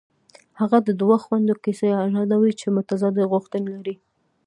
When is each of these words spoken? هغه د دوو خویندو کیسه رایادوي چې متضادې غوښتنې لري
هغه 0.59 0.77
د 0.87 0.89
دوو 1.01 1.15
خویندو 1.23 1.53
کیسه 1.63 1.87
رایادوي 1.99 2.51
چې 2.59 2.67
متضادې 2.75 3.23
غوښتنې 3.31 3.67
لري 3.75 3.95